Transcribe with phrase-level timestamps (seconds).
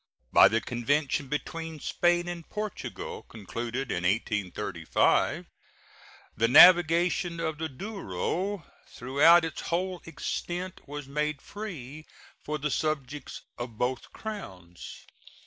[0.33, 5.45] By the convention between Spain and Portugal concluded in 1835
[6.35, 12.07] the navigation of the Douro throughout its whole extent was made free
[12.43, 15.05] for the subjects of both Crowns.